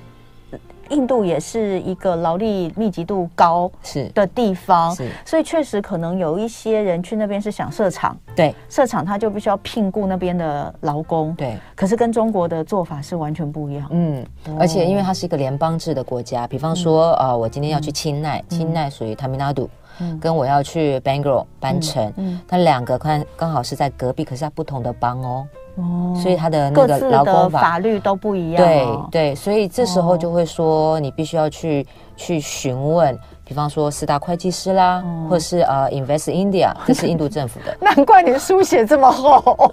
[0.90, 4.09] 印度也是一个劳力密集度高是。
[4.11, 11.57] 的地方，是，所以确实可能有一些人去那边是想设厂，对，设厂他就必须要聘雇那边的劳工，对。
[11.74, 14.27] 可是跟中国的做法是完全不一样，嗯，
[14.59, 19.68] 而且因为它是一个联邦制的国家，比方说啊，我今天要去钦奈，钦奈属于塔米纳杜，
[20.20, 25.46] 跟我要去 Bangalore 槟城，嗯，它两个看刚好是在隔壁，可是它不同的邦哦。
[25.79, 28.62] 哦，所以他的那个劳工法，法律都不一样。
[28.64, 31.87] 对对，所以这时候就会说，你必须要去
[32.17, 37.77] 去询问，比方说四大会计师啦，或者是呃 Invest India， 这是印度政府的。
[37.81, 39.73] 难怪你的书写这么厚，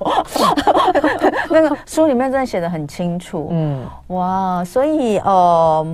[1.50, 3.48] 那个书里面真的写的很清楚。
[3.50, 5.86] 嗯，哇，所以呃，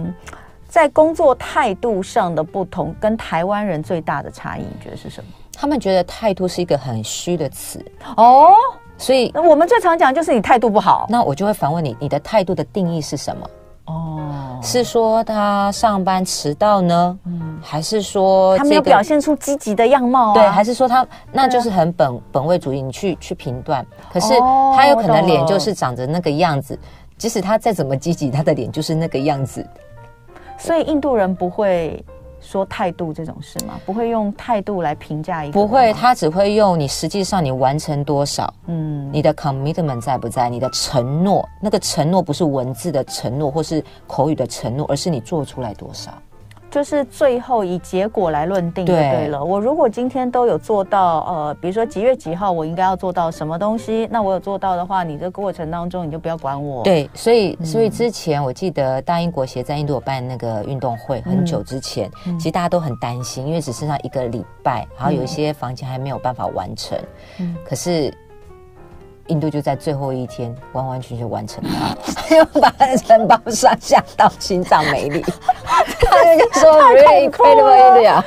[0.67, 5.29] 在工作态度上的不同，跟台湾人最大的差异，你觉得是什么？
[5.53, 7.85] 他们觉得态度是一个很虚的词
[8.17, 8.51] 哦。
[9.01, 11.07] 所以，我们最常讲就是你态度不好。
[11.09, 13.49] 那我就会反问你，你的态度的定义是什么？
[13.85, 17.17] 哦，是说他上班迟到呢？
[17.25, 20.35] 嗯，还是说他没有表现出积极的样貌？
[20.35, 22.79] 对，还是说他那就是很本本位主义？
[22.79, 23.83] 你去去评断。
[24.13, 24.35] 可是
[24.75, 26.77] 他有可能脸就是长着那个样子，
[27.17, 29.67] 即使他再怎么积极，他的脸就是那个样子。
[30.59, 32.05] 所以印度人不会。
[32.41, 33.79] 说态度这种事吗？
[33.85, 35.53] 不会用态度来评价一个。
[35.53, 40.49] 不会，他只会用你实际上你完成多少，嗯，你的 commitment 在不在？
[40.49, 46.11] 你的承诺，那个承诺不是文字的承诺或是口语的承诺，而是你做出来多少。
[46.71, 49.39] 就是最后以结果来论定就对了。
[49.39, 56.81] 对，我如果今天都有做到，呃，比如说几月几号我应该要做到什么东西，那我有做到的话，你这过程当中你就不要管我。
[56.83, 66.97] 对，所以所以之前我记得大英国协在印度有办那个运动会，很久之前，嗯、其实大家都很担心，因为只剩下一个礼拜，然后有一些房间还没有办法完成。
[67.39, 68.13] 嗯，可是。
[69.31, 71.97] 印度就在最后一天完完全全完成了，
[72.29, 75.23] 又 把城堡上下到心脏美丽，
[75.63, 78.21] 他就说 really incredible India，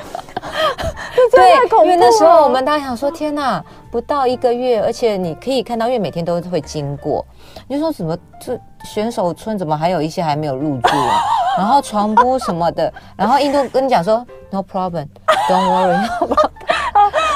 [1.30, 7.22] 对，因为那时候我们大家想说天哪，不到一个月，而且你可以看到，因为每天都会经过，
[7.68, 11.20] 你就说怎么这选手村怎么还有一些还没有入住，啊？
[11.58, 16.08] 然后床铺什么的，然后印度跟你讲说 no problem，don't worry。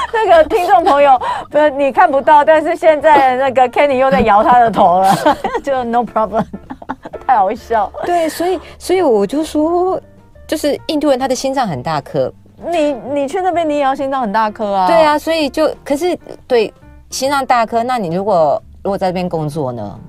[0.13, 1.19] 那个听众朋友，
[1.49, 5.13] 不是你看不到，但是现在那个 Kenny 又在摇他的头了，
[5.63, 6.43] 就 No problem，
[7.27, 7.91] 太好笑。
[8.05, 9.99] 对，所以所以我就说，
[10.47, 12.31] 就是印度人他的心脏很大颗。
[12.65, 14.87] 你你去那边你也要心脏很大颗啊？
[14.87, 16.17] 对啊，所以就可是
[16.47, 16.73] 对
[17.09, 19.99] 心脏大颗，那你如果如果在这边工作呢？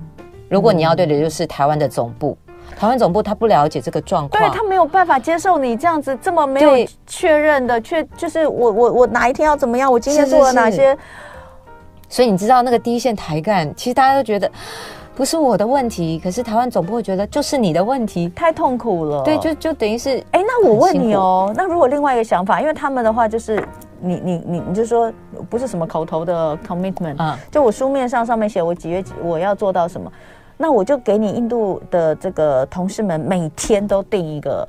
[0.49, 2.40] 如果你要对的就是台湾的总部，嗯、
[2.81, 9.91] 台湾总部他不了解这个状况，对他没有办法接受你这样子这么没有确认的，确就是我我我哪一天要怎么样？
[9.91, 10.77] 我今天做了哪些？
[10.77, 10.97] 是是是，
[12.09, 14.49] 所以你知道那个第一线台干，其实大家都觉得。
[15.13, 19.21] 不是我的问题，可是台湾总部会觉得就是你的问题，太痛苦了。
[19.23, 23.63] 对，就就等于是，哎，那我问你哦，那如果另外一个想法，因为他们的话就是，
[23.99, 25.11] 你你你你就说
[25.49, 30.11] 不是什么口头的 commitment，嗯，就我书面上上面写我几月几我要做到什么，
[30.61, 34.67] 那我就给你印度的这个同事们每天都定一个，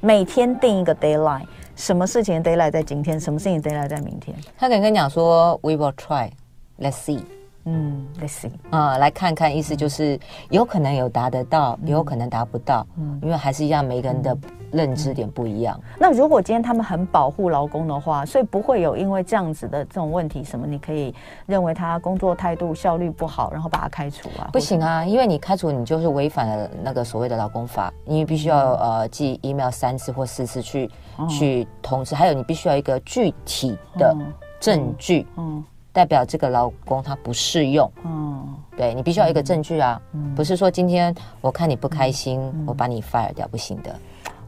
[0.00, 7.22] 每天定一个 deadline，什么事情 deadline 在今天，什么事情 deadline 在明天，他可能跟你讲说 we will try，let's see。
[7.64, 10.18] 嗯，Let's see，啊，来看看，意思就是
[10.50, 14.36] 有可能有达得到，也有可能达不到，嗯，因为还是一样，每个人的
[14.72, 15.78] 认知点不一样。
[15.98, 21.14] 那如果今天他们很保护劳工的话，所以不会有因为这样子的这种问题，什么你可以
[21.46, 24.50] 认为他工作态度效率不好，然后把他开除啊？
[24.52, 30.90] 不行啊，因为你开除你就是违反了那个所谓的劳工法，因为必须要呃寄 email 三次或四次去
[31.28, 34.16] 去通知，还有你必须要一个具体的
[34.58, 35.62] 证据，嗯。
[35.94, 43.94] 代表这个劳工他不适用，嗯，对，你必须要一个证据啊，嗯，不是说今天我看你不开心，嗯，我把你 fire 掉不行的。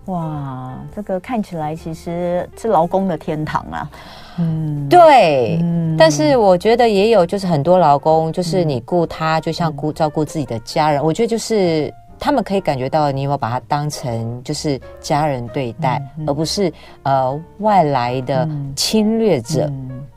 [0.06, 3.90] 哇，这个看起来其实是劳工的天堂啊，
[4.38, 11.92] 嗯，对，嗯，但是我觉得也有就是很多劳工，就是你顾他就像顾照顾自己的家人，我觉得就是。
[12.16, 19.70] 他们可以感觉到你有没有把他当成就是家人对待，嗯嗯、而不是呃外来的侵略者。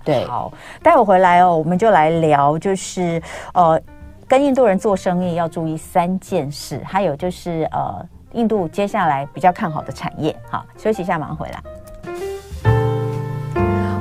[0.06, 3.22] 对，好，待会回来哦，我们就来聊，就是
[3.54, 3.82] 呃
[4.26, 10.34] 跟印度人做生意要注意三件事，还有就是呃印度接下来比较看好的产业。
[10.50, 11.62] 好，休息一下，马上回来。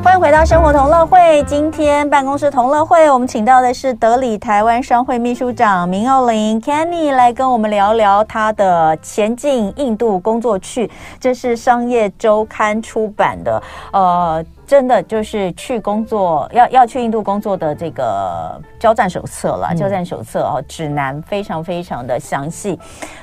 [0.04, 1.42] 欢迎回到生活同乐会。
[1.44, 10.88] 今天办公室同乐会，我们请到的是德里台湾商会秘书长明奥林 Kenny 来跟我们聊聊他的前进印度工作去。
[11.18, 13.60] 这是商业周刊出版的，
[13.92, 22.78] 呃，真的就是去工作要要去印度工作的这个交战手册了，交战手册哦，指南非常非常的详细。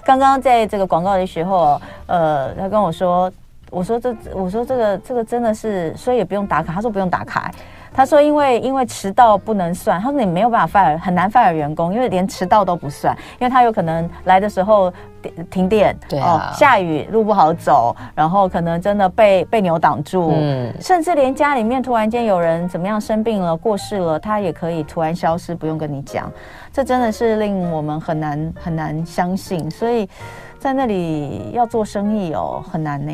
[0.06, 3.32] 刚刚在这个广告的时候，呃，他跟我说。
[3.72, 6.74] 我说这，我说这个，这个真的是，所以也不用打卡。
[6.74, 7.50] 他说不用打卡，
[7.92, 14.94] 他说因为因为迟到不能算，他说你没有办法 fire，很难 fire 员工，因为连迟到都不算，因为他有可能来的时候
[15.50, 26.32] 停电，对啊，哦，下雨路不好走，然后可能真的被被牛挡住，嗯，甚至连家里面突然间有人怎么样生病了过世了，他也可以突然消失，不用跟你讲，
[26.72, 30.10] 这真的是令我们很难很难相信，所以。
[30.60, 33.14] 在那里要做生意哦，很难呢，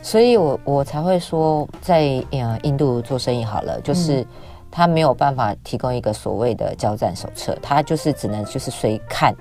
[0.00, 4.24] 所以我我才会说，在呃印度做生意好了，就是
[4.70, 9.34] 他没有办法提供一个所谓的交战手册，他就是只能就是随看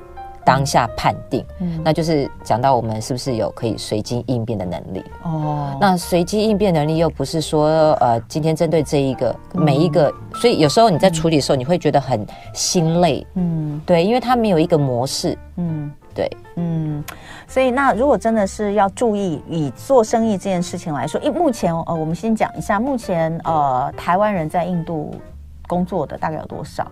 [0.45, 5.03] 当下判定，嗯，那就是讲到我们是不是有可以随机应变的能力。
[5.23, 17.03] 哦，那随机应变能力又不是说呃今天针对这一个每一个，所以有时候你在处理的时候你会觉得很心累，嗯，对，因为它没有一个模式，嗯，对，嗯。
[17.45, 25.13] 所以，那如果真的是要注意以做生意这件事情来说，因目前呃，我们先讲一下，目前呃，台湾人在印度
[25.67, 26.89] 工作的大概有多少？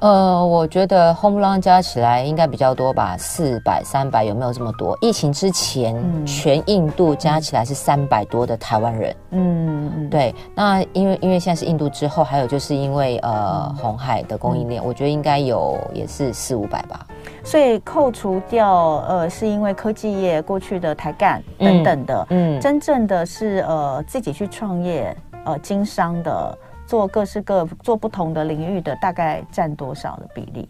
[0.00, 4.96] 呃，我觉得 home run 加起来应该比较多吧，四百、三百，有没有这么多？
[5.00, 9.16] 疫情之前，嗯、全印度加起来是三百多的台湾人。
[9.30, 10.34] 嗯嗯，对。
[10.54, 17.06] 那因为因为现在是印度之后，还有就是因为呃红海的供应链，嗯、我觉得应该有也是四五百吧。
[17.42, 30.68] 所以扣除掉呃，是因为科技业过去的台干等等的，嗯，嗯真正的是呃自己去创业呃经商的，做各式各做不同的领域的，大概占多少的比例？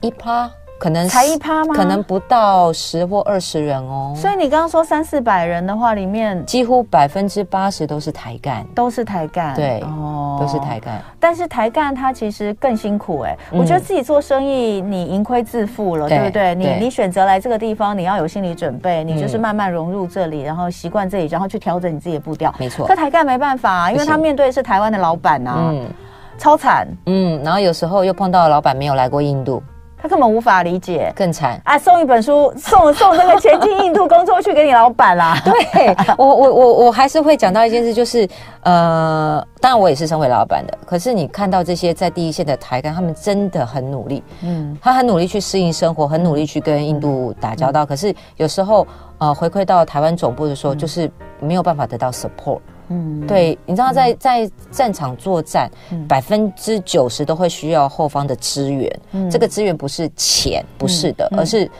[0.00, 0.50] 一趴。
[0.80, 1.74] 可能才一趴吗？
[1.74, 4.14] 可能不到十或二十人哦。
[4.14, 9.56] 所以你刚刚说三四百人的话，里面几乎百分之八十都是台干，都是台干。
[9.56, 11.02] 对，哦，都是台干。
[11.18, 13.36] 但是台干他其实更辛苦哎。
[13.52, 16.54] 我觉得自己做生意，你盈亏自负了，对不对？
[16.54, 22.54] 你你选择来这个地方，你要有心理准备，你就是慢慢融入这里，然后习惯这里，然后去调整你自己的步调。
[22.58, 22.86] 没错。
[22.86, 25.74] 可台干没办法，因为他面对的是台湾的老板啊，
[26.38, 26.86] 超惨。
[27.06, 29.62] 嗯，然后有时候又碰到老板没有来过印度。
[30.00, 31.76] 他根本无法理解，更惨啊！
[31.76, 35.36] 送一本书，送送这个前进印度工作去给你老板啦。
[35.44, 38.28] 对我，我我我还是会讲到一件事，就是
[38.62, 48.86] 呃，当然我也是身为老板的，可是你看到这些在第一线的台干，他们真的很努力，嗯，他很努力去适应生活，很努力去跟印度打交道，嗯、可是有时候
[49.18, 52.60] 呃，回馈到台湾总部的时候，嗯、就是没有办法得到 support。
[52.88, 55.70] 嗯，对，你知道在在战场作战，
[56.08, 59.00] 百分之九十都会需要后方的支援。
[59.12, 61.70] 嗯，这个支援不是钱，不是的，而是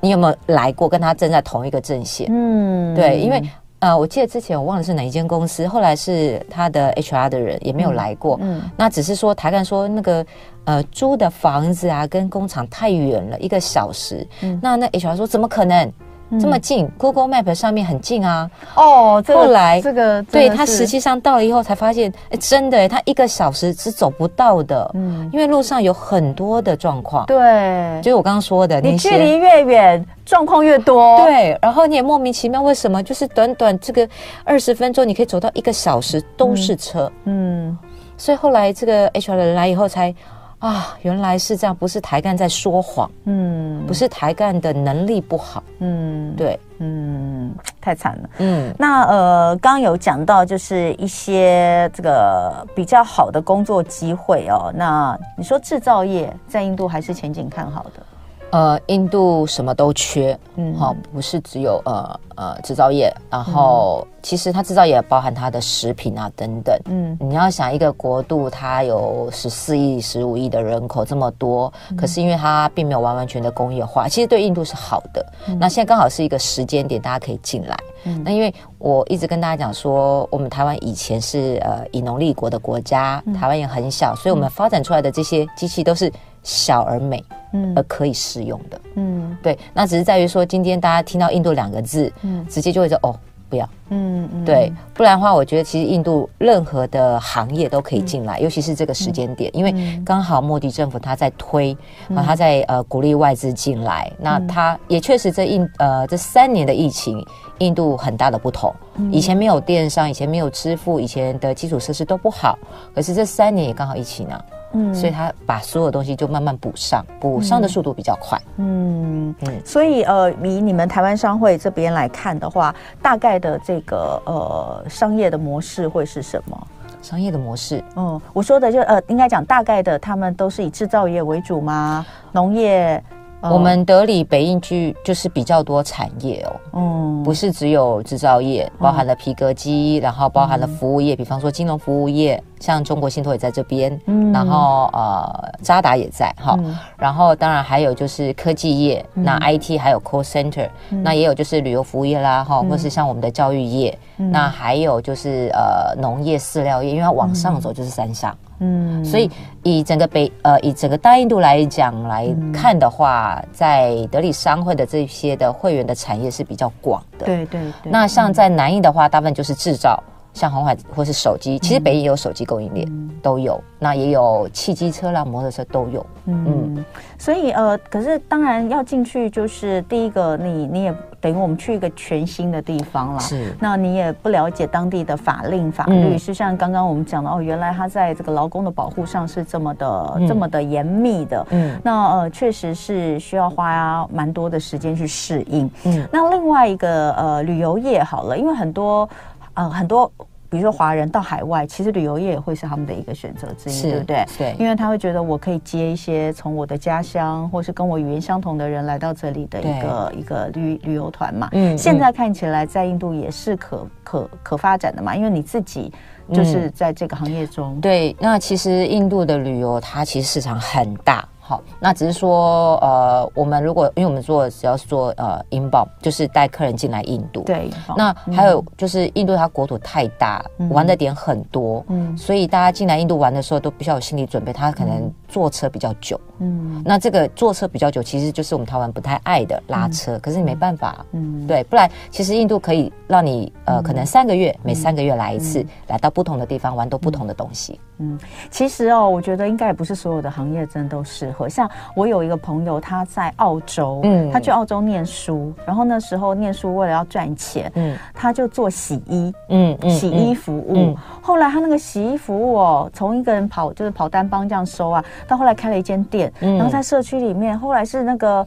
[0.00, 2.28] 你有没有来过，跟他站在同一个阵线。
[2.30, 3.42] 嗯，对，因为
[3.78, 8.38] 呃，我记得之前我忘了是哪一间公司，后来是他的 HR 的人也没有来过。
[8.40, 10.26] 嗯，那只是说台干说那个
[10.64, 14.26] 呃租的房子啊，跟工厂太远了，一个小时。
[14.42, 15.92] 嗯，那那 HR 说怎么可能？
[16.40, 18.50] 这么近，Google Map 上面很近啊。
[18.74, 24.90] 哦，后来这个对他实际上到了以后才发现，哎，真的，他一个小时是走不到的。
[24.94, 27.24] 嗯，因为路上有很多的状况。
[27.26, 31.18] 对，就是我刚刚说的，你距离越远，状况越多。
[31.24, 34.08] 对，然后你也莫名其妙为什么，就是短短这个
[34.44, 37.10] 二十分钟，你可以走到一个小时都是车。
[37.24, 37.78] 嗯，
[38.16, 40.14] 所以后来这个 HR 的人来以后才。
[40.58, 58.02] 啊，原来是这样，不是台干在说谎，嗯，不是台干的能力不好，嗯，对，嗯，太惨了，嗯，那呃，刚有讲到就是一些这个比较好的工作机会哦，那你说制造业在印度还是前景看好的？
[58.50, 75.26] 呃，印度什么都缺，嗯，好，不是只有呃呃制造业，然后、嗯、其实它制造业包含它的食品啊等等，嗯，你要想一个国度，它有十四亿、十五亿的人口这么多，嗯、可是因为它并没有完完全的工业化，其实对印度是好的。
[75.48, 77.76] 嗯、那现在刚好是一个时间点，大家可以进来。
[78.04, 86.10] 嗯、那因为我一直跟大家讲说，我们台湾以前是呃以农立国的国家，嗯、台湾也很小，所以我们发展出来的这些机器都是。
[86.46, 87.24] 小而美，
[87.54, 93.18] 嗯，而可以适用的，嗯，对，那只是在于说，今天大家听到印度两个字，嗯，直接就会说哦，
[93.48, 101.76] 不要，嗯嗯，对，不然的话，我觉得其实印度任何的行业都可以进来，尤其是这个时间点，因为刚好莫迪政府他在推，
[102.14, 107.20] 啊，他在呃鼓励外资进来，那他也确实这印呃这三年的疫情，
[107.58, 108.72] 印度很大的不同，
[109.10, 112.56] 以前没有电商，以前没有支付，以前的基础设施都不好，
[112.94, 114.40] 可是这三年也刚好一起呢。
[114.76, 118.38] 嗯，所以他把所有东西就慢慢补上，补上的速度比较快。
[118.58, 126.66] 嗯嗯，所以呃，以你们台湾商会这边来看的话，大概的这个呃商业的模式会是什么？
[127.00, 132.04] 商业的模式，嗯，我说的就呃，应该讲大概的，他们都是以制造业为主吗？
[132.32, 133.02] 农业？
[133.42, 146.58] 我们德里北印区就是比较多产业哦，嗯，不是只有制造业，包含了皮革机，然后包含了服务业，比方说金融服务业，像中国信托也在这边，嗯，然后呃渣打也在哈，
[146.96, 158.36] 然后当然还有就是科技业，那 IT 还有 call center，那也有就是旅游服务业啦哈，或是像我们的教育业，那还有就是呃农业饲料业，因为它往上走就是三商。
[158.60, 159.30] 嗯，所以
[159.62, 167.26] 以整个北呃，以整个大印度来讲来看的话，嗯、在德里商会的这些的会员的产业是比较广的。
[167.26, 167.92] 对对对。
[167.92, 170.02] 那像在南印的话，大部分就是制造。
[170.32, 173.58] 像红海或是手机，其实北印也有手机供应链，嗯、都有。
[173.78, 176.04] 那也有汽机车啦、摩托车都有。
[176.26, 176.84] 嗯，嗯
[177.16, 180.94] 所以呃，可是当然要进去，就是第一个你，你你也
[181.26, 183.18] 等于我们去一个全新的地方了。
[183.18, 183.52] 是。
[183.58, 191.46] 那你也不了解当地的法令法律，嗯、是像刚刚我们讲的哦，原来他在这个劳工的保护上是这么的、嗯、这么的严密的。
[191.50, 191.76] 嗯。
[191.82, 195.68] 那呃，确实是需要花蛮多的时间去适应。
[195.84, 196.06] 嗯。
[196.12, 199.08] 那另外一个呃，旅游业好了，因为很多。
[199.54, 200.12] 呃，很多，
[200.48, 204.24] 比如说华人到海外，其实旅游业也会是他们的一个选择之一，对不对？
[204.38, 211.48] 对，因为他会觉得我可以接一些从我的家乡或是跟我语言相同的人来到这里的一个一个旅旅游团嘛。
[211.52, 215.92] 嗯，现在看起来在印度也是可可可发展的嘛，因为你自己
[216.32, 217.76] 就是在这个行业中。
[217.76, 221.26] 嗯、对，那其实印度的旅游它其实市场很大。
[221.46, 227.42] 好，那只是说，呃，我们如果因为我们做只要是做呃 inbound，就是带客人进来印度。
[227.42, 227.70] 对。
[227.96, 247.80] 那还有就是印度它国土太大，嗯、玩的点很多，嗯，所以大家进来印度玩的时候都必须要有心理准备，他可能坐车比较久，嗯，那这个坐车比较久，其实就是我们台湾不太爱的拉车，嗯、可是你没办法，嗯，对，不然其实印度可以让你呃，可能三个月、嗯、每三个月来一次，嗯、来到不同的地方玩都不同的东西。
[247.98, 248.18] 嗯，
[248.50, 251.35] 其实哦，我觉得应该也不是所有的行业真的都适合。
[251.36, 251.48] 合。
[251.48, 260.96] 像我有一个朋友，他在澳洲，嗯，他去澳洲念书，然后那时候念书为了要赚钱，嗯，他就做洗衣，嗯，洗衣服务。
[261.20, 268.46] 后来他那个洗衣服务哦，从一个人跑就是跑单帮这样收啊，到后来开了一间店，然后在社区里面，后来是那个。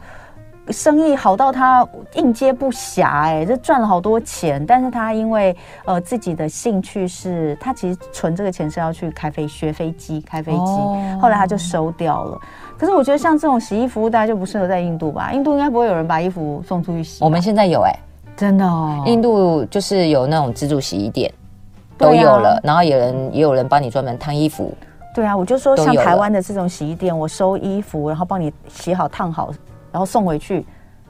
[0.72, 1.84] 生意好到他
[2.14, 4.64] 应接不暇，哎，这赚了好多钱。
[4.64, 12.40] 但是他因为呃自己的兴趣是，他其实存这个钱是要去开飞学飞机开飞机，哦、后来他就收掉了。
[12.80, 15.34] 可是我觉得像这种洗衣服务，大家就不适合在印度吧？
[15.34, 17.22] 印度应该不会有人把衣服送出去洗。
[17.22, 18.00] 我们现在有哎、欸，
[18.38, 21.30] 真的哦，印度就是有那种自助洗衣店，
[21.98, 24.74] 都有了，啊、然后有人也有人帮你专门烫衣服。
[25.14, 29.52] 对啊，我就说像台湾的这种洗衣店，我收衣服，然后帮你洗好烫好。
[29.92, 30.64] 然后送回去，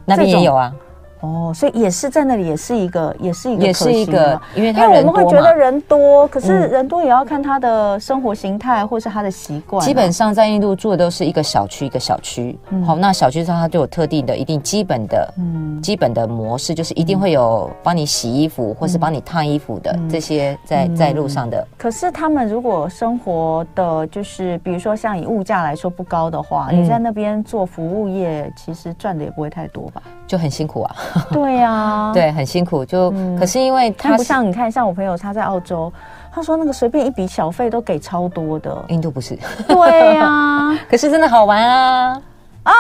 [0.06, 0.74] 那边也有啊。
[1.22, 9.86] 哦，所以也是在那里，也是一个，也是一个，也是一个，因为因为我们会觉得人多，可是人多也要看他的生活形态或是他的习惯。
[9.86, 21.68] 基本上在印度住的都是一个小区一个小区，好，那小区上它就有特定的、一定基本的、嗯，基本的模式，就是一定会有帮你洗衣服或是帮你烫衣服的这些在在路上的。
[21.78, 30.02] 可是他们如果生活的就是，比如说像以物价来说不高的话，你在那边做服务业，其实赚的也不会太多吧？
[30.30, 30.96] 就很辛苦啊。
[31.34, 32.86] 对呀、啊，对，很辛苦。
[32.86, 35.92] 就、嗯、可是因为他不像你看，像我朋友他在澳洲，
[36.32, 38.86] 他说那个随便一笔小费都给超多的。
[38.90, 39.36] 印度不是？
[39.68, 42.22] 对呀、啊， 可是真的好玩啊
[42.62, 42.72] 啊！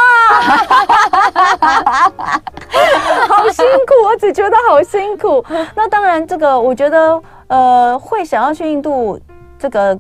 [3.28, 5.44] 好辛苦，我只觉得好辛苦。
[5.74, 9.20] 那当然，这个我觉得呃，会想要去印度
[9.58, 10.00] 这个。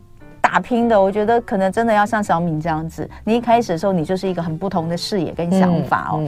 [0.51, 3.07] 打拼的，我觉得可能真的要像小敏这样子。
[3.23, 6.15] 你一开始的时候，你就是一个很不同的视野跟想法哦。
[6.21, 6.27] 嗯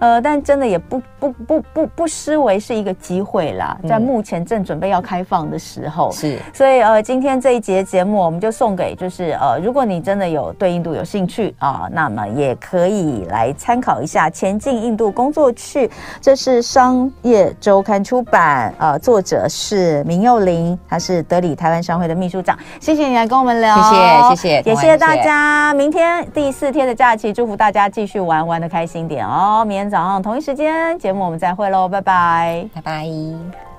[0.00, 3.74] 嗯、呃，但真的也不不不不不失为是一个机会啦。
[3.88, 6.38] 在目前正准备要开放的时候，是。
[6.52, 15.88] 所以呃，今天这一节节目，我们就送给就是呃，如果你真的有对印度有兴趣啊、呃，那么也可以来参考一下《前进印度工作去》，
[16.20, 22.58] 这是商业周刊出版，呃，作者是明佑林，他是德里台湾商会的秘书长。
[22.78, 23.61] 谢谢你来跟我们。
[23.66, 25.74] 谢谢谢谢，也谢谢大家。
[25.74, 29.64] 明天第四天的假期，祝福大家继续玩玩的开心点哦。
[29.66, 33.71] 明天早上同一时间节目我们再会喽，拜拜，拜拜。